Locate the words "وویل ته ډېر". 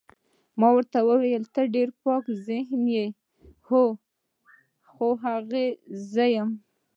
1.09-1.89